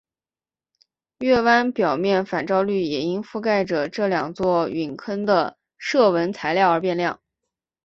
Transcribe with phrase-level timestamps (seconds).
[1.19, 7.21] 月湾表面反照率也因覆盖着这两座陨坑的射纹材料而变亮。